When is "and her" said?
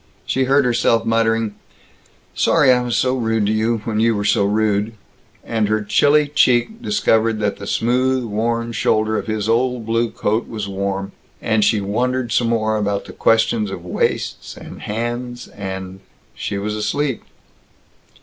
5.43-5.83